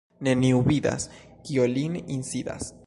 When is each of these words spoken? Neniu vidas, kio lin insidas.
Neniu 0.27 0.61
vidas, 0.71 1.05
kio 1.49 1.71
lin 1.77 2.03
insidas. 2.19 2.77